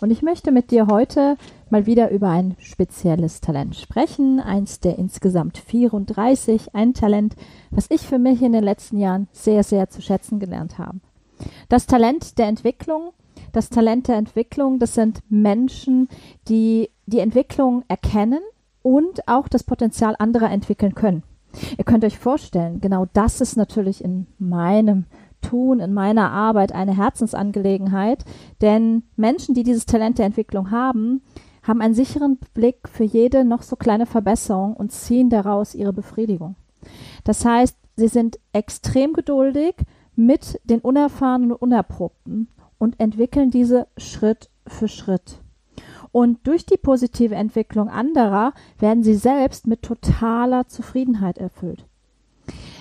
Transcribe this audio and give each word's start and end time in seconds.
Und 0.00 0.10
ich 0.10 0.22
möchte 0.22 0.52
mit 0.52 0.70
dir 0.70 0.86
heute 0.86 1.36
mal 1.70 1.86
wieder 1.86 2.10
über 2.10 2.30
ein 2.30 2.56
spezielles 2.58 3.40
Talent 3.40 3.76
sprechen, 3.76 4.40
eins 4.40 4.80
der 4.80 4.98
insgesamt 4.98 5.58
34, 5.58 6.74
ein 6.74 6.94
Talent, 6.94 7.34
was 7.70 7.86
ich 7.90 8.02
für 8.02 8.18
mich 8.18 8.42
in 8.42 8.52
den 8.52 8.64
letzten 8.64 8.98
Jahren 8.98 9.28
sehr, 9.32 9.62
sehr 9.62 9.88
zu 9.88 10.02
schätzen 10.02 10.38
gelernt 10.38 10.78
habe. 10.78 11.00
Das 11.68 11.86
Talent 11.86 12.38
der 12.38 12.46
Entwicklung, 12.46 13.12
das 13.52 13.68
Talent 13.68 14.08
der 14.08 14.16
Entwicklung, 14.16 14.78
das 14.78 14.94
sind 14.94 15.20
Menschen, 15.28 16.08
die 16.48 16.90
die 17.06 17.20
Entwicklung 17.20 17.84
erkennen 17.88 18.40
und 18.82 19.26
auch 19.28 19.48
das 19.48 19.64
Potenzial 19.64 20.14
anderer 20.18 20.50
entwickeln 20.50 20.94
können. 20.94 21.22
Ihr 21.78 21.84
könnt 21.84 22.04
euch 22.04 22.18
vorstellen, 22.18 22.80
genau 22.80 23.06
das 23.12 23.40
ist 23.40 23.56
natürlich 23.56 24.04
in 24.04 24.26
meinem 24.38 25.06
Tun, 25.40 25.80
in 25.80 25.92
meiner 25.92 26.30
Arbeit 26.30 26.72
eine 26.72 26.96
Herzensangelegenheit, 26.96 28.24
denn 28.60 29.04
Menschen, 29.16 29.54
die 29.54 29.62
dieses 29.62 29.86
Talent 29.86 30.18
der 30.18 30.26
Entwicklung 30.26 30.70
haben, 30.70 31.22
haben 31.62 31.80
einen 31.80 31.94
sicheren 31.94 32.38
Blick 32.54 32.88
für 32.88 33.04
jede 33.04 33.44
noch 33.44 33.62
so 33.62 33.76
kleine 33.76 34.06
Verbesserung 34.06 34.74
und 34.74 34.92
ziehen 34.92 35.30
daraus 35.30 35.74
ihre 35.74 35.92
Befriedigung. 35.92 36.54
Das 37.24 37.44
heißt, 37.44 37.76
sie 37.96 38.08
sind 38.08 38.38
extrem 38.52 39.12
geduldig 39.12 39.74
mit 40.14 40.60
den 40.64 40.80
Unerfahrenen 40.80 41.52
und 41.52 41.62
Unerprobten 41.62 42.48
und 42.78 43.00
entwickeln 43.00 43.50
diese 43.50 43.86
Schritt 43.96 44.50
für 44.66 44.88
Schritt. 44.88 45.40
Und 46.12 46.46
durch 46.46 46.64
die 46.64 46.78
positive 46.78 47.34
Entwicklung 47.34 47.90
anderer 47.90 48.52
werden 48.78 49.02
sie 49.02 49.14
selbst 49.14 49.66
mit 49.66 49.82
totaler 49.82 50.66
Zufriedenheit 50.66 51.38
erfüllt. 51.38 51.84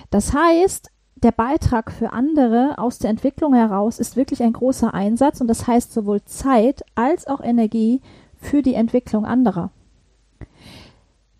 Das 0.09 0.33
heißt, 0.33 0.91
der 1.16 1.31
Beitrag 1.31 1.91
für 1.91 2.11
andere 2.13 2.77
aus 2.77 2.99
der 2.99 3.09
Entwicklung 3.09 3.53
heraus 3.53 3.99
ist 3.99 4.16
wirklich 4.16 4.44
ein 4.44 4.53
großer 4.53 4.94
Einsatz 4.94 5.41
und 5.41 5.47
das 5.47 5.66
heißt 5.66 5.94
sowohl 5.94 6.23
Zeit 6.25 6.83
als 6.94 7.27
auch 7.27 7.41
Energie 7.41 8.02
für 8.35 8.61
die 8.61 8.73
Entwicklung 8.73 9.25
anderer. 9.25 9.72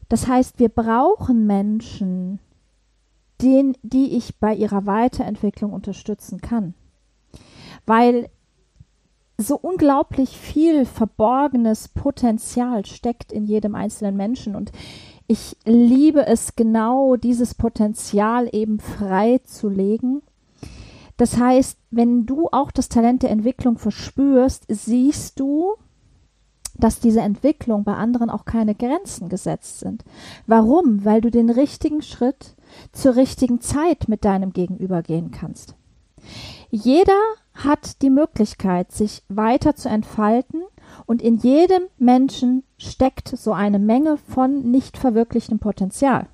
Das 0.08 0.28
heißt, 0.28 0.59
wir 0.59 0.70
brauchen 0.70 1.45
Menschen, 1.45 2.40
den, 3.42 3.76
die 3.84 4.16
ich 4.16 4.40
bei 4.40 4.54
ihrer 4.54 4.86
Weiterentwicklung 4.86 5.73
unterstützen 5.73 6.39
kann. 6.42 6.73
Weil 7.86 8.30
so 9.38 9.58
unglaublich 9.58 10.38
viel 10.38 10.86
verborgenes 10.86 11.89
Potenzial 11.89 12.86
steckt 12.86 13.33
in 13.33 13.45
jedem 13.45 13.76
einzelnen 13.76 14.16
Menschen 14.16 14.55
und 14.55 14.72
ich 15.27 15.58
liebe 15.65 16.25
es 16.25 16.55
genau, 16.55 17.15
dieses 17.15 17.55
Potenzial 17.55 18.49
eben 18.52 18.80
frei 18.80 19.39
zu 19.43 19.69
legen. 19.69 20.21
Das 21.17 21.37
heißt, 21.37 21.77
wenn 21.91 22.25
du 22.25 22.49
auch 22.52 22.71
das 22.71 22.89
Talent 22.89 23.23
der 23.23 23.31
Entwicklung 23.31 23.77
verspürst, 23.77 24.65
siehst 24.67 25.39
du, 25.39 25.75
dass 26.77 26.99
diese 26.99 27.21
Entwicklung 27.21 27.86
bei 27.86 27.93
anderen 27.93 28.30
auch 28.30 28.45
keine 28.45 28.75
Grenzen 28.75 29.30
gesetzt 29.30 29.80
sind. 29.80 30.03
Warum? 30.45 31.05
Weil 31.05 31.21
du 31.21 31.31
den 31.31 31.49
richtigen 31.49 32.02
Schritt 32.02 32.55
zur 32.92 33.15
richtigen 33.15 33.61
Zeit 33.61 34.09
mit 34.09 34.25
deinem 34.25 34.52
Gegenüber 34.52 35.02
gehen 35.02 35.31
kannst. 35.31 35.75
Jeder 36.69 37.19
hat 37.53 38.02
die 38.02 38.09
Möglichkeit, 38.09 38.92
sich 38.92 39.23
weiter 39.30 39.75
zu 39.75 39.87
entfalten 39.87 40.63
und 41.05 41.21
in 41.21 41.38
jedem 41.38 41.83
Menschen 41.98 42.64
steckt 42.77 43.30
so 43.30 43.54
eine 43.54 43.80
Menge 43.80 44.17
von 44.17 44.71
nicht 44.71 44.98
verwirklichtem 44.98 45.60
Potenzial. 45.60 46.27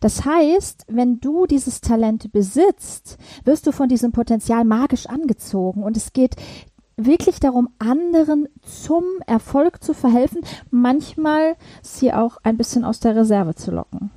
Das 0.00 0.24
heißt, 0.24 0.86
wenn 0.88 1.20
du 1.20 1.46
dieses 1.46 1.80
Talent 1.80 2.32
besitzt, 2.32 3.18
wirst 3.44 3.66
du 3.66 3.72
von 3.72 3.88
diesem 3.88 4.12
Potenzial 4.12 4.64
magisch 4.64 5.06
angezogen 5.06 5.82
und 5.82 5.96
es 5.96 6.12
geht 6.12 6.36
wirklich 6.96 7.40
darum, 7.40 7.68
anderen 7.78 8.48
zum 8.62 9.04
Erfolg 9.26 9.82
zu 9.82 9.94
verhelfen, 9.94 10.40
manchmal 10.70 11.56
sie 11.82 12.12
auch 12.12 12.38
ein 12.42 12.56
bisschen 12.56 12.84
aus 12.84 13.00
der 13.00 13.16
Reserve 13.16 13.54
zu 13.54 13.70
locken. 13.70 14.10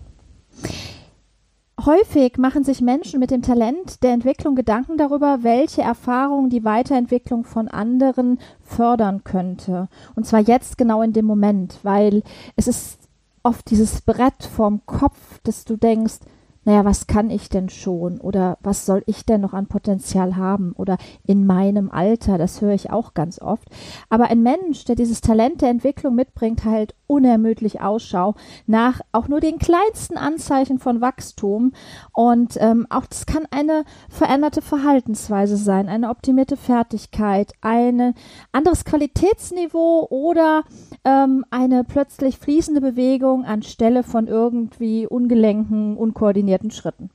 Häufig 1.85 2.37
machen 2.37 2.63
sich 2.63 2.79
Menschen 2.79 3.19
mit 3.19 3.29
dem 3.29 3.41
Talent 3.41 4.03
der 4.03 4.13
Entwicklung 4.13 4.55
Gedanken 4.55 4.95
darüber, 4.95 5.39
welche 5.41 5.81
Erfahrungen 5.81 6.49
die 6.49 6.63
Weiterentwicklung 6.63 7.43
von 7.43 7.67
anderen 7.67 8.39
fördern 8.61 9.25
könnte. 9.25 9.89
Und 10.15 10.25
zwar 10.25 10.39
jetzt 10.39 10.77
genau 10.77 11.01
in 11.01 11.11
dem 11.11 11.25
Moment, 11.25 11.79
weil 11.83 12.23
es 12.55 12.67
ist 12.67 12.99
oft 13.43 13.69
dieses 13.69 13.99
Brett 13.99 14.43
vorm 14.43 14.79
Kopf, 14.85 15.39
dass 15.43 15.65
du 15.65 15.75
denkst, 15.75 16.19
naja, 16.65 16.85
was 16.85 17.07
kann 17.07 17.29
ich 17.29 17.49
denn 17.49 17.69
schon? 17.69 18.19
Oder 18.19 18.57
was 18.61 18.85
soll 18.85 19.03
ich 19.05 19.25
denn 19.25 19.41
noch 19.41 19.53
an 19.53 19.67
Potenzial 19.67 20.35
haben? 20.37 20.73
Oder 20.73 20.97
in 21.25 21.45
meinem 21.45 21.91
Alter, 21.91 22.37
das 22.37 22.61
höre 22.61 22.73
ich 22.73 22.89
auch 22.89 23.13
ganz 23.13 23.39
oft. 23.39 23.67
Aber 24.09 24.25
ein 24.25 24.43
Mensch, 24.43 24.85
der 24.85 24.95
dieses 24.95 25.21
Talent 25.21 25.61
der 25.61 25.69
Entwicklung 25.69 26.15
mitbringt, 26.15 26.63
halt 26.63 26.95
unermüdlich 27.07 27.81
Ausschau 27.81 28.35
nach 28.65 29.01
auch 29.11 29.27
nur 29.27 29.39
den 29.39 29.59
kleinsten 29.59 30.17
Anzeichen 30.17 30.79
von 30.79 31.01
Wachstum. 31.01 31.73
Und 32.13 32.57
ähm, 32.59 32.87
auch 32.89 33.05
das 33.05 33.25
kann 33.25 33.45
eine 33.51 33.83
veränderte 34.09 34.61
Verhaltensweise 34.61 35.57
sein, 35.57 35.89
eine 35.89 36.09
optimierte 36.09 36.57
Fertigkeit, 36.57 37.51
ein 37.61 38.13
anderes 38.51 38.85
Qualitätsniveau 38.85 40.07
oder 40.09 40.63
ähm, 41.03 41.45
eine 41.51 41.83
plötzlich 41.83 42.37
fließende 42.37 42.81
Bewegung 42.81 43.43
anstelle 43.43 44.03
von 44.03 44.27
irgendwie 44.27 45.05
ungelenken, 45.05 45.97
unkoordinierten 45.97 46.52
koordinierten 46.53 46.71
Schritten. 46.71 47.09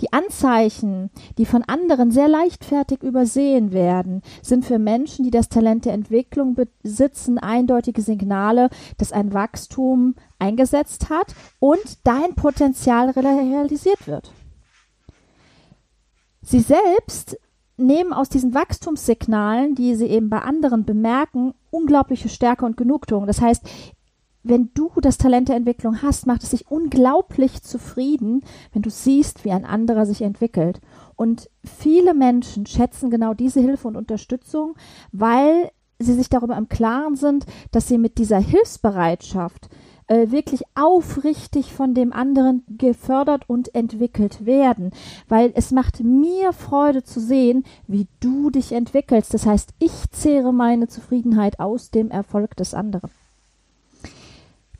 Die 0.00 0.12
Anzeichen, 0.12 1.10
die 1.38 1.46
von 1.46 1.62
anderen 1.62 2.10
sehr 2.10 2.26
leichtfertig 2.26 3.02
übersehen 3.02 3.72
werden, 3.72 4.22
sind 4.42 4.64
für 4.64 4.80
Menschen, 4.80 5.24
die 5.24 5.30
das 5.30 5.48
Talent 5.48 5.84
der 5.84 5.92
Entwicklung 5.92 6.56
besitzen, 6.56 7.38
eindeutige 7.38 8.02
Signale, 8.02 8.70
dass 8.96 9.12
ein 9.12 9.32
Wachstum 9.32 10.16
eingesetzt 10.40 11.10
hat 11.10 11.34
und 11.60 11.98
dein 12.02 12.34
Potenzial 12.34 13.10
realisiert 13.10 14.08
wird. 14.08 14.32
Sie 16.40 16.60
selbst 16.60 17.38
nehmen 17.76 18.12
aus 18.12 18.28
diesen 18.28 18.54
Wachstumssignalen, 18.54 19.76
die 19.76 19.94
sie 19.94 20.06
eben 20.06 20.28
bei 20.28 20.40
anderen 20.40 20.84
bemerken, 20.84 21.54
unglaubliche 21.70 22.28
Stärke 22.28 22.64
und 22.64 22.76
Genugtuung. 22.76 23.26
Das 23.26 23.40
heißt, 23.40 23.62
wenn 24.42 24.70
du 24.74 24.90
das 25.00 25.18
Talent 25.18 25.48
der 25.48 25.56
Entwicklung 25.56 26.02
hast, 26.02 26.26
macht 26.26 26.42
es 26.42 26.50
dich 26.50 26.70
unglaublich 26.70 27.62
zufrieden, 27.62 28.42
wenn 28.72 28.82
du 28.82 28.90
siehst, 28.90 29.44
wie 29.44 29.52
ein 29.52 29.64
anderer 29.64 30.06
sich 30.06 30.22
entwickelt. 30.22 30.80
Und 31.16 31.48
viele 31.64 32.14
Menschen 32.14 32.66
schätzen 32.66 33.10
genau 33.10 33.34
diese 33.34 33.60
Hilfe 33.60 33.88
und 33.88 33.96
Unterstützung, 33.96 34.74
weil 35.12 35.70
sie 35.98 36.14
sich 36.14 36.28
darüber 36.28 36.56
im 36.56 36.68
Klaren 36.68 37.14
sind, 37.14 37.46
dass 37.70 37.86
sie 37.86 37.98
mit 37.98 38.18
dieser 38.18 38.38
Hilfsbereitschaft 38.38 39.68
äh, 40.08 40.30
wirklich 40.30 40.62
aufrichtig 40.74 41.72
von 41.72 41.94
dem 41.94 42.12
anderen 42.12 42.64
gefördert 42.68 43.48
und 43.48 43.74
entwickelt 43.74 44.44
werden. 44.44 44.90
Weil 45.28 45.52
es 45.54 45.70
macht 45.70 46.02
mir 46.02 46.52
Freude 46.52 47.04
zu 47.04 47.20
sehen, 47.20 47.64
wie 47.86 48.08
du 48.18 48.50
dich 48.50 48.72
entwickelst. 48.72 49.32
Das 49.32 49.46
heißt, 49.46 49.74
ich 49.78 50.10
zehre 50.10 50.52
meine 50.52 50.88
Zufriedenheit 50.88 51.60
aus 51.60 51.90
dem 51.90 52.10
Erfolg 52.10 52.56
des 52.56 52.74
anderen. 52.74 53.10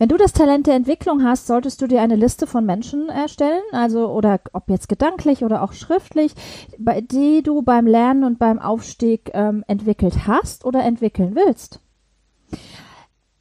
Wenn 0.02 0.08
du 0.08 0.16
das 0.16 0.32
Talent 0.32 0.66
der 0.66 0.74
Entwicklung 0.74 1.22
hast, 1.22 1.46
solltest 1.46 1.80
du 1.80 1.86
dir 1.86 2.02
eine 2.02 2.16
Liste 2.16 2.48
von 2.48 2.66
Menschen 2.66 3.08
erstellen, 3.08 3.62
also 3.70 4.08
oder 4.08 4.40
ob 4.52 4.68
jetzt 4.68 4.88
gedanklich 4.88 5.44
oder 5.44 5.62
auch 5.62 5.74
schriftlich, 5.74 6.34
bei, 6.76 7.02
die 7.02 7.44
du 7.44 7.62
beim 7.62 7.86
Lernen 7.86 8.24
und 8.24 8.40
beim 8.40 8.58
Aufstieg 8.58 9.30
ähm, 9.32 9.62
entwickelt 9.68 10.26
hast 10.26 10.64
oder 10.64 10.82
entwickeln 10.82 11.36
willst. 11.36 11.78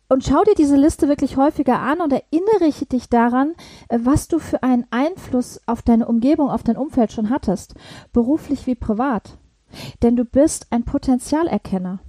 und 0.08 0.24
schau 0.24 0.44
dir 0.44 0.54
diese 0.56 0.76
Liste 0.76 1.08
wirklich 1.08 1.36
häufiger 1.36 1.80
an 1.80 2.00
und 2.00 2.14
erinnere 2.14 2.72
dich 2.92 3.10
daran, 3.10 3.56
äh, 3.90 3.98
was 4.04 4.28
du 4.28 4.38
für 4.38 4.62
einen 4.62 4.86
Einfluss 4.92 5.62
auf 5.66 5.82
deine 5.82 6.08
Umgebung, 6.08 6.52
auf 6.52 6.62
dein 6.62 6.78
Umfeld 6.78 7.12
schon 7.12 7.32
hattest, 7.32 7.74
beruflich 8.14 8.68
wie 8.68 8.76
privat. 8.76 9.40
Denn 10.04 10.16
du 10.16 10.26
bist 10.26 10.68
ein 10.70 10.84
Potenzialerkenner. 10.84 12.02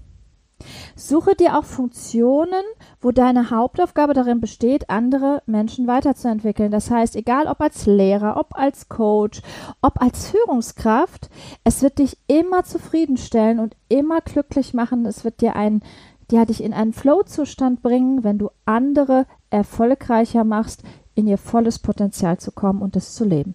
Suche 0.96 1.34
dir 1.34 1.58
auch 1.58 1.64
Funktionen, 1.64 2.62
wo 3.00 3.10
deine 3.10 3.50
Hauptaufgabe 3.50 4.14
darin 4.14 4.40
besteht, 4.40 4.90
andere 4.90 5.42
Menschen 5.46 5.86
weiterzuentwickeln. 5.86 6.70
Das 6.70 6.90
heißt, 6.90 7.16
egal 7.16 7.46
ob 7.46 7.60
als 7.60 7.86
Lehrer, 7.86 8.36
ob 8.36 8.56
als 8.58 8.88
Coach, 8.88 9.42
ob 9.80 10.00
als 10.00 10.30
Führungskraft, 10.30 11.30
es 11.64 11.82
wird 11.82 11.98
dich 11.98 12.18
immer 12.26 12.64
zufriedenstellen 12.64 13.58
und 13.58 13.76
immer 13.88 14.20
glücklich 14.20 14.74
machen. 14.74 15.06
Es 15.06 15.24
wird 15.24 15.40
dir 15.40 15.56
ein, 15.56 15.82
ja, 16.30 16.44
dich 16.44 16.62
in 16.62 16.72
einen 16.72 16.92
Flow-Zustand 16.92 17.82
bringen, 17.82 18.24
wenn 18.24 18.38
du 18.38 18.50
andere 18.64 19.26
erfolgreicher 19.50 20.44
machst, 20.44 20.82
in 21.14 21.26
ihr 21.26 21.38
volles 21.38 21.78
Potenzial 21.78 22.38
zu 22.38 22.52
kommen 22.52 22.80
und 22.80 22.96
es 22.96 23.14
zu 23.14 23.24
leben. 23.24 23.54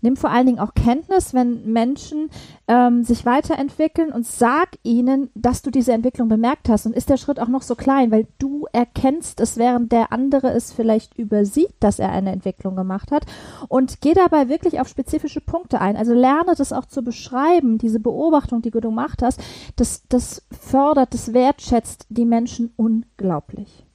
Nimm 0.00 0.16
vor 0.16 0.30
allen 0.30 0.46
Dingen 0.46 0.58
auch 0.58 0.74
Kenntnis, 0.74 1.34
wenn 1.34 1.72
Menschen 1.72 2.30
ähm, 2.68 3.04
sich 3.04 3.24
weiterentwickeln 3.24 4.12
und 4.12 4.26
sag 4.26 4.78
ihnen, 4.82 5.30
dass 5.34 5.62
du 5.62 5.70
diese 5.70 5.92
Entwicklung 5.92 6.28
bemerkt 6.28 6.68
hast. 6.68 6.86
Und 6.86 6.94
ist 6.94 7.10
der 7.10 7.16
Schritt 7.16 7.40
auch 7.40 7.48
noch 7.48 7.62
so 7.62 7.74
klein, 7.74 8.10
weil 8.10 8.26
du 8.38 8.66
erkennst 8.72 9.40
es, 9.40 9.56
während 9.56 9.92
der 9.92 10.12
andere 10.12 10.50
es 10.50 10.72
vielleicht 10.72 11.18
übersieht, 11.18 11.74
dass 11.80 11.98
er 11.98 12.10
eine 12.10 12.32
Entwicklung 12.32 12.76
gemacht 12.76 13.10
hat. 13.10 13.26
Und 13.68 14.00
geh 14.00 14.14
dabei 14.14 14.48
wirklich 14.48 14.80
auf 14.80 14.88
spezifische 14.88 15.40
Punkte 15.40 15.80
ein. 15.80 15.96
Also 15.96 16.12
lerne 16.12 16.54
das 16.56 16.72
auch 16.72 16.86
zu 16.86 17.02
beschreiben, 17.02 17.78
diese 17.78 18.00
Beobachtung, 18.00 18.62
die 18.62 18.70
du 18.70 18.80
gemacht 18.80 19.22
hast. 19.22 19.40
Das, 19.76 20.02
das 20.08 20.42
fördert, 20.50 21.14
das 21.14 21.32
wertschätzt 21.32 22.06
die 22.08 22.24
Menschen 22.24 22.72
unglaublich 22.76 23.85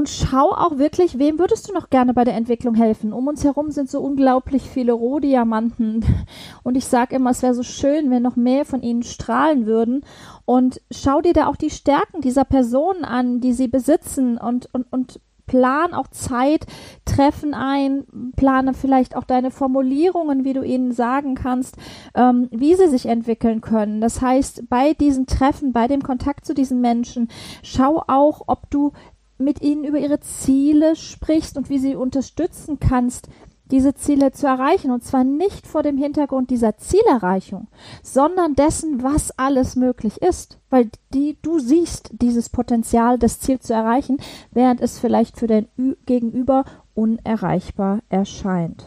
und 0.00 0.08
schau 0.08 0.52
auch 0.52 0.78
wirklich, 0.78 1.18
wem 1.18 1.38
würdest 1.38 1.68
du 1.68 1.74
noch 1.74 1.90
gerne 1.90 2.14
bei 2.14 2.24
der 2.24 2.32
Entwicklung 2.32 2.74
helfen? 2.74 3.12
Um 3.12 3.28
uns 3.28 3.44
herum 3.44 3.70
sind 3.70 3.90
so 3.90 4.00
unglaublich 4.00 4.62
viele 4.62 4.92
Rohdiamanten 4.92 6.02
und 6.62 6.78
ich 6.78 6.86
sage 6.86 7.16
immer, 7.16 7.32
es 7.32 7.42
wäre 7.42 7.52
so 7.52 7.62
schön, 7.62 8.10
wenn 8.10 8.22
noch 8.22 8.34
mehr 8.34 8.64
von 8.64 8.80
ihnen 8.80 9.02
strahlen 9.02 9.66
würden 9.66 10.02
und 10.46 10.80
schau 10.90 11.20
dir 11.20 11.34
da 11.34 11.48
auch 11.48 11.56
die 11.56 11.68
Stärken 11.68 12.22
dieser 12.22 12.46
Personen 12.46 13.04
an, 13.04 13.42
die 13.42 13.52
sie 13.52 13.68
besitzen 13.68 14.38
und, 14.38 14.72
und, 14.72 14.86
und 14.90 15.20
plan 15.44 15.92
auch 15.92 16.08
Zeit, 16.08 16.64
Treffen 17.04 17.52
ein, 17.52 18.04
plane 18.36 18.72
vielleicht 18.72 19.14
auch 19.16 19.24
deine 19.24 19.50
Formulierungen, 19.50 20.44
wie 20.44 20.54
du 20.54 20.62
ihnen 20.62 20.92
sagen 20.92 21.34
kannst, 21.34 21.76
ähm, 22.14 22.48
wie 22.52 22.74
sie 22.74 22.88
sich 22.88 23.04
entwickeln 23.04 23.60
können. 23.60 24.00
Das 24.00 24.22
heißt, 24.22 24.70
bei 24.70 24.94
diesen 24.94 25.26
Treffen, 25.26 25.74
bei 25.74 25.88
dem 25.88 26.02
Kontakt 26.02 26.46
zu 26.46 26.54
diesen 26.54 26.80
Menschen, 26.80 27.28
schau 27.62 28.02
auch, 28.06 28.44
ob 28.46 28.70
du 28.70 28.92
mit 29.40 29.62
ihnen 29.62 29.84
über 29.84 29.98
ihre 29.98 30.20
Ziele 30.20 30.96
sprichst 30.96 31.56
und 31.56 31.70
wie 31.70 31.78
sie 31.78 31.96
unterstützen 31.96 32.78
kannst, 32.78 33.28
diese 33.70 33.94
Ziele 33.94 34.32
zu 34.32 34.46
erreichen. 34.46 34.90
Und 34.90 35.04
zwar 35.04 35.24
nicht 35.24 35.66
vor 35.66 35.82
dem 35.82 35.96
Hintergrund 35.96 36.50
dieser 36.50 36.76
Zielerreichung, 36.76 37.68
sondern 38.02 38.54
dessen, 38.54 39.02
was 39.02 39.36
alles 39.38 39.76
möglich 39.76 40.20
ist. 40.22 40.58
Weil 40.68 40.90
die, 41.14 41.38
du 41.42 41.58
siehst 41.58 42.10
dieses 42.12 42.48
Potenzial, 42.48 43.18
das 43.18 43.40
Ziel 43.40 43.60
zu 43.60 43.72
erreichen, 43.72 44.18
während 44.50 44.80
es 44.80 44.98
vielleicht 44.98 45.38
für 45.38 45.46
dein 45.46 45.68
Ü 45.78 45.94
Gegenüber 46.06 46.64
unerreichbar 46.94 48.00
erscheint. 48.08 48.84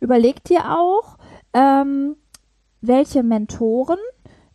Überleg 0.00 0.42
dir 0.44 0.76
auch, 0.76 1.18
ähm, 1.52 2.16
welche 2.80 3.22
Mentoren 3.22 3.98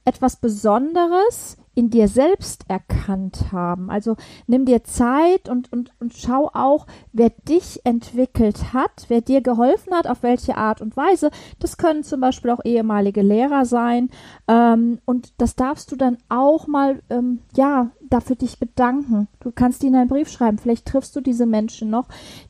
etwas 0.03 0.35
Besonderes 0.38 1.57
in 1.75 1.89
dir 1.89 2.07
selbst 2.07 2.63
erkannt 2.69 3.51
haben. 3.51 3.89
Also 3.92 4.16
nimm 4.48 4.66
dir 4.66 4.83
Zeit 4.83 5.50
und, 5.50 5.72
und, 5.72 5.92
und 6.00 6.13
schau 6.13 6.50
auch, 6.54 6.88
wer 7.12 7.30
dich 7.30 7.81
entwickelt 7.83 8.74
hat, 8.74 9.06
wer 9.10 9.22
dir 9.22 9.42
geholfen 9.42 9.94
hat, 9.94 10.07
auf 10.07 10.24
welche 10.24 10.57
Art 10.57 10.81
und 10.81 10.95
Weise. 10.98 11.30
Das 11.60 11.77
können 11.77 12.04
zum 12.04 12.22
Beispiel 12.22 12.51
auch 12.51 12.63
ehemalige 12.63 13.22
Lehrer 13.22 13.66
sein. 13.66 14.10
Ähm, 14.48 15.00
und 15.06 15.33
das 15.38 15.56
darfst 15.56 15.92
du 15.92 15.98
dann 15.98 16.18
auch 16.30 16.68
mal, 16.68 17.01
ähm, 17.10 17.39
ja, 17.56 17.92
dafür 18.10 18.36
dich 18.36 18.60
bedanken. 18.60 19.27
Du 19.39 19.51
kannst 19.51 19.83
ihnen 19.83 19.95
einen 19.95 20.10
Brief 20.10 20.30
schreiben. 20.30 20.57
Vielleicht 20.57 20.86
triffst 20.86 21.16
du 21.16 21.22
diese 21.22 21.45
Menschen 21.45 21.89
noch, 21.89 22.07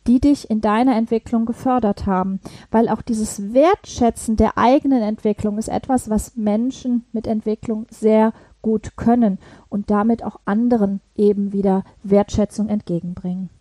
die 0.07 0.19
dich 0.19 0.49
in 0.49 0.61
deiner 0.61 0.95
Entwicklung 0.95 1.45
gefördert 1.45 2.05
haben. 2.05 2.39
Weil 2.71 2.89
auch 2.89 3.01
dieses 3.01 3.53
Wertschätzen 3.53 4.35
der 4.35 4.57
eigenen 4.57 5.01
Entwicklung 5.01 5.57
ist 5.57 5.69
etwas, 5.69 6.09
was 6.09 6.35
Menschen 6.35 7.05
mit 7.11 7.27
Entwicklung 7.27 7.87
sehr 7.89 8.33
gut 8.65 8.97
können 8.97 9.37
und 9.69 9.91
damit 9.91 10.23
auch 10.23 10.39
anderen 10.45 10.99
eben 11.15 11.53
wieder 11.53 11.83
Wertschätzung 12.01 12.67
entgegenbringen. 12.67 13.51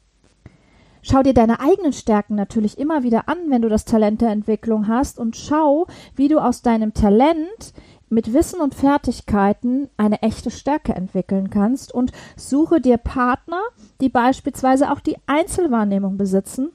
Schau 1.02 1.22
dir 1.22 1.34
deine 1.34 1.60
eigenen 1.60 1.92
Stärken 1.92 2.34
natürlich 2.34 2.78
immer 2.78 3.02
wieder 3.02 3.28
an, 3.28 3.36
wenn 3.48 3.60
du 3.60 3.68
das 3.68 3.84
Talent 3.84 4.22
der 4.22 4.30
Entwicklung 4.30 4.88
hast 4.88 5.18
und 5.18 5.36
schau, 5.36 5.86
wie 6.16 6.28
du 6.28 6.38
aus 6.38 6.62
deinem 6.62 6.94
Talent 6.94 7.74
mit 8.08 8.32
Wissen 8.32 8.62
und 8.62 8.74
Fertigkeiten 8.74 9.90
eine 9.98 10.22
echte 10.22 10.50
Stärke 10.50 10.94
entwickeln 10.94 11.50
kannst 11.50 11.92
und 11.92 12.12
suche 12.36 12.80
dir 12.80 12.96
Partner, 12.96 13.60
die 14.00 14.08
beispielsweise 14.08 14.90
auch 14.90 15.00
die 15.00 15.16
Einzelwahrnehmung 15.26 16.16
besitzen 16.16 16.70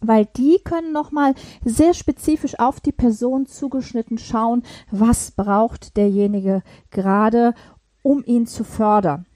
weil 0.00 0.26
die 0.36 0.58
können 0.62 0.92
nochmal 0.92 1.34
sehr 1.64 1.94
spezifisch 1.94 2.58
auf 2.58 2.80
die 2.80 2.92
Person 2.92 3.46
zugeschnitten 3.46 4.18
schauen, 4.18 4.62
was 4.90 5.30
braucht 5.30 5.96
derjenige 5.96 6.62
gerade, 6.90 7.54
um 8.02 8.22
ihn 8.24 8.46
zu 8.46 8.64
fördern. 8.64 9.26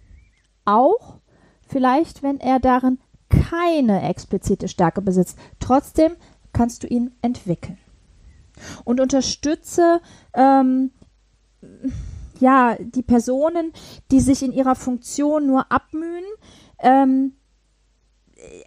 Auch 0.64 1.20
vielleicht, 1.66 2.22
wenn 2.22 2.38
er 2.40 2.60
darin 2.60 2.98
keine 3.28 4.02
explizite 4.02 4.68
Stärke 4.68 5.00
besitzt. 5.00 5.38
Trotzdem 5.60 6.12
kannst 6.52 6.82
du 6.82 6.88
ihn 6.88 7.12
entwickeln. 7.22 7.78
Und 8.84 9.00
unterstütze 9.00 10.00
ähm, 10.34 10.90
ja 12.40 12.76
die 12.78 13.02
Personen, 13.02 13.72
die 14.10 14.20
sich 14.20 14.42
in 14.42 14.52
ihrer 14.52 14.74
Funktion 14.74 15.46
nur 15.46 15.70
abmühen, 15.70 16.24
ähm, 16.80 17.34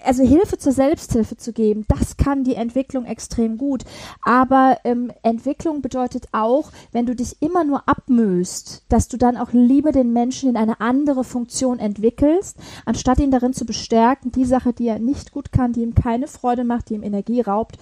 also 0.04 0.24
Hilfe 0.24 0.58
zur 0.58 0.72
Selbsthilfe 0.72 1.38
zu 1.38 1.54
geben, 1.54 1.86
das 1.88 2.18
kann 2.18 2.44
die 2.44 2.56
Entwicklung 2.56 3.06
extrem 3.06 3.58
gut. 3.58 3.84
Aber 4.24 4.78
ähm, 4.84 5.12
Entwicklung 5.22 5.82
bedeutet 5.82 6.28
auch, 6.32 6.72
wenn 6.92 7.06
du 7.06 7.16
dich 7.16 7.42
immer 7.42 7.64
nur 7.64 7.88
abmühst, 7.88 8.84
dass 8.90 9.08
du 9.08 9.18
dann 9.18 9.38
auch 9.38 9.54
lieber 9.54 9.92
den 9.92 10.14
Menschen 10.14 10.50
in 10.50 10.58
eine 10.58 10.82
andere 10.82 11.24
Funktion 11.24 11.80
entwickelst, 11.80 12.58
anstatt 12.86 13.20
ihn 13.20 13.32
darin 13.32 13.54
zu 13.54 13.66
bestärken, 13.66 14.32
die 14.32 14.46
Sache, 14.46 14.74
die 14.74 14.88
er 14.88 15.00
nicht 15.00 15.32
gut 15.32 15.52
kann, 15.52 15.74
die 15.74 15.82
ihm 15.82 15.96
keine 15.96 16.28
Freude 16.28 16.64
macht, 16.64 16.90
die 16.90 16.96
ihm 16.96 17.04
Energie 17.04 17.42
raubt, 17.42 17.78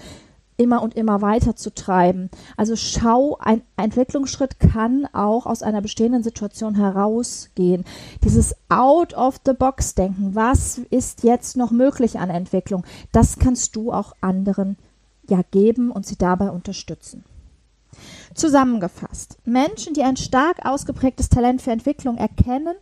immer 0.62 0.82
und 0.84 0.96
immer 0.96 1.22
weiter 1.22 1.56
zu 1.56 1.74
treiben. 1.74 2.30
Also 2.56 2.76
schau, 2.76 3.38
ein 3.40 3.64
Entwicklungsschritt 3.78 4.60
kann 4.60 5.08
auch 5.12 5.46
aus 5.46 5.64
einer 5.64 5.82
bestehenden 5.82 6.24
Situation 6.24 6.76
herausgehen. 6.76 7.84
Dieses 8.24 8.56
Out 8.70 9.14
of 9.16 9.42
the 9.46 9.54
Box 9.54 9.96
denken, 9.96 10.36
was 10.36 10.78
ist 10.78 11.24
jetzt 11.24 11.58
noch 11.58 11.72
möglich 11.72 12.20
an 12.20 12.30
Entwicklung, 12.30 12.86
das 13.12 13.40
kannst 13.40 13.76
du 13.76 13.92
auch 13.92 14.14
anderen 14.22 14.78
ja 15.28 15.42
geben 15.50 15.92
und 15.92 16.06
sie 16.06 16.18
dabei 16.18 16.52
unterstützen. 16.52 17.24
Zusammengefasst, 18.36 19.38
Menschen, 19.44 19.94
die 19.94 20.04
ein 20.04 20.16
stark 20.16 20.66
ausgeprägtes 20.66 21.30
Talent 21.30 21.62
für 21.62 21.72
Entwicklung 21.72 22.18
erkennen, 22.18 22.76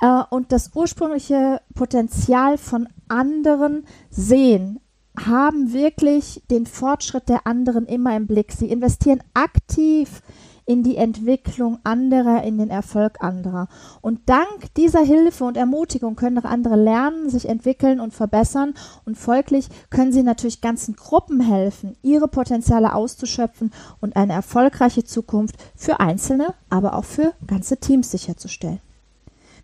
äh, 0.00 0.22
und 0.30 0.52
das 0.52 0.70
ursprüngliche 0.74 1.60
Potenzial 1.74 2.58
von 2.58 2.88
anderen 3.08 3.86
sehen, 4.10 4.80
haben 5.26 5.72
wirklich 5.72 6.42
den 6.50 6.66
Fortschritt 6.66 7.28
der 7.28 7.46
anderen 7.46 7.86
immer 7.86 8.16
im 8.16 8.26
Blick. 8.26 8.52
Sie 8.52 8.70
investieren 8.70 9.22
aktiv 9.34 10.22
in 10.68 10.82
die 10.82 10.98
Entwicklung 10.98 11.78
anderer, 11.82 12.42
in 12.42 12.58
den 12.58 12.68
Erfolg 12.68 13.22
anderer. 13.22 13.68
Und 14.02 14.20
dank 14.26 14.74
dieser 14.76 15.00
Hilfe 15.00 15.44
und 15.44 15.56
Ermutigung 15.56 16.14
können 16.14 16.38
auch 16.38 16.44
andere 16.44 16.76
lernen, 16.76 17.30
sich 17.30 17.48
entwickeln 17.48 18.00
und 18.00 18.12
verbessern. 18.12 18.74
Und 19.06 19.16
folglich 19.16 19.68
können 19.88 20.12
sie 20.12 20.22
natürlich 20.22 20.60
ganzen 20.60 20.94
Gruppen 20.94 21.40
helfen, 21.40 21.96
ihre 22.02 22.28
Potenziale 22.28 22.94
auszuschöpfen 22.94 23.72
und 24.02 24.14
eine 24.14 24.34
erfolgreiche 24.34 25.04
Zukunft 25.04 25.56
für 25.74 26.00
Einzelne, 26.00 26.52
aber 26.68 26.96
auch 26.96 27.06
für 27.06 27.32
ganze 27.46 27.78
Teams 27.78 28.10
sicherzustellen. 28.10 28.80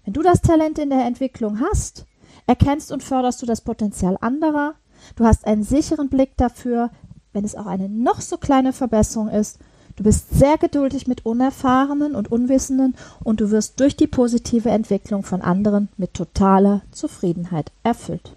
Wenn 0.06 0.14
du 0.14 0.22
das 0.22 0.40
Talent 0.40 0.78
in 0.78 0.88
der 0.88 1.04
Entwicklung 1.04 1.60
hast, 1.60 2.06
erkennst 2.46 2.90
und 2.90 3.02
förderst 3.02 3.42
du 3.42 3.46
das 3.46 3.60
Potenzial 3.60 4.16
anderer, 4.22 4.74
Du 5.16 5.24
hast 5.24 5.46
einen 5.46 5.62
sicheren 5.62 6.08
Blick 6.08 6.36
dafür, 6.36 6.90
wenn 7.32 7.44
es 7.44 7.54
auch 7.54 7.66
eine 7.66 7.88
noch 7.88 8.20
so 8.20 8.36
kleine 8.36 8.72
Verbesserung 8.72 9.28
ist. 9.28 9.58
Du 9.96 10.02
bist 10.02 10.30
sehr 10.34 10.58
geduldig 10.58 11.06
mit 11.06 11.24
Unerfahrenen 11.24 12.14
und 12.14 12.30
Unwissenden 12.30 12.96
und 13.22 13.40
du 13.40 13.50
wirst 13.50 13.78
durch 13.78 13.96
die 13.96 14.06
positive 14.06 14.70
Entwicklung 14.70 15.22
von 15.22 15.40
anderen 15.40 15.88
mit 15.96 16.14
totaler 16.14 16.82
Zufriedenheit 16.90 17.70
erfüllt. 17.84 18.36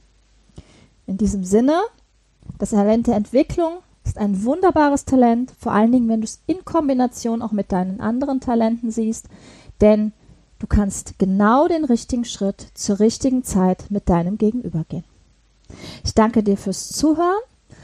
In 1.07 1.17
diesem 1.17 1.43
Sinne, 1.43 1.79
das 2.59 2.71
Talent 2.71 3.07
der 3.07 3.15
Entwicklung 3.15 3.77
ist 4.05 4.17
ein 4.17 4.43
wunderbares 4.43 5.05
Talent, 5.05 5.51
vor 5.59 5.71
allen 5.71 5.91
Dingen, 5.91 6.09
wenn 6.09 6.21
du 6.21 6.25
es 6.25 6.41
in 6.45 6.63
Kombination 6.63 7.41
auch 7.41 7.51
mit 7.51 7.71
deinen 7.71 8.01
anderen 8.01 8.39
Talenten 8.39 8.91
siehst, 8.91 9.27
denn 9.81 10.13
Du 10.59 10.65
kannst 10.65 11.19
genau 11.19 11.67
den 11.67 11.85
richtigen 11.85 12.25
Schritt 12.25 12.67
zur 12.73 12.99
richtigen 12.99 13.43
Zeit 13.43 13.85
mit 13.89 14.09
deinem 14.09 14.37
Gegenüber 14.37 14.85
gehen. 14.89 15.03
Ich 16.03 16.13
danke 16.13 16.43
dir 16.43 16.57
fürs 16.57 16.89
Zuhören, 16.89 17.41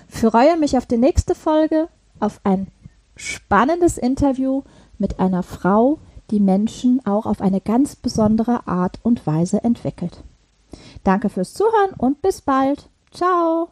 freue 0.08 0.58
mich 0.58 0.78
auf 0.78 0.86
die 0.86 0.98
nächste 0.98 1.36
Folge, 1.36 1.88
auf 2.20 2.40
ein 2.44 2.68
spannendes 3.16 3.98
Interview 3.98 4.64
mit 4.98 5.20
einer 5.20 5.44
Frau, 5.44 6.00
die 6.32 6.40
Menschen 6.40 7.06
auch 7.06 7.26
auf 7.26 7.42
eine 7.42 7.62
ganz 7.62 7.96
besondere 7.96 8.68
Art 8.68 9.00
und 9.04 9.26
Weise 9.28 9.64
entwickelt. 9.64 10.24
Danke 11.04 11.30
fürs 11.30 11.54
Zuhören 11.54 11.94
und 11.98 12.22
bis 12.22 12.42
bald. 12.42 12.90
Ciao. 13.12 13.70